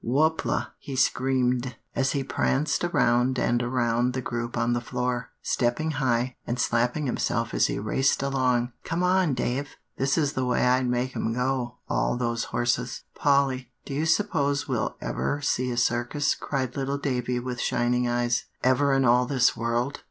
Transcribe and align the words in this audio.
"Whoop 0.03 0.45
la!" 0.45 0.65
he 0.79 0.95
screamed, 0.95 1.75
as 1.95 2.13
he 2.13 2.23
pranced 2.23 2.83
around 2.83 3.37
and 3.37 3.61
around 3.61 4.13
the 4.15 4.21
group 4.23 4.57
on 4.57 4.73
the 4.73 4.81
floor, 4.81 5.29
stepping 5.43 5.91
high, 5.91 6.37
and 6.47 6.57
slapping 6.59 7.05
himself 7.05 7.53
as 7.53 7.67
he 7.67 7.77
raced 7.77 8.23
along. 8.23 8.71
"Come 8.83 9.03
on, 9.03 9.35
Dave; 9.35 9.75
this 9.97 10.17
is 10.17 10.33
the 10.33 10.43
way 10.43 10.65
I'd 10.65 10.87
make 10.89 11.15
'em 11.15 11.33
go, 11.35 11.75
all 11.87 12.17
those 12.17 12.45
horses." 12.45 13.03
"Polly, 13.13 13.69
do 13.85 13.93
you 13.93 14.07
suppose 14.07 14.67
we'll 14.67 14.97
ever 15.01 15.39
see 15.39 15.69
a 15.69 15.77
Circus?" 15.77 16.33
cried 16.33 16.75
little 16.75 16.97
Davie 16.97 17.39
with 17.39 17.61
shining 17.61 18.07
eyes; 18.07 18.45
"ever 18.63 18.93
in 18.93 19.05
all 19.05 19.27
this 19.27 19.55
world?" 19.55 19.99